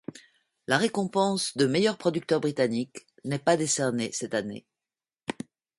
La 0.65 0.79
récompense 0.79 1.55
de 1.57 1.67
meilleur 1.67 1.95
producteur 1.95 2.39
britannique 2.39 3.05
n'est 3.23 3.37
pas 3.37 3.55
décernée 3.55 4.11
cette 4.11 4.33
année. 4.33 4.65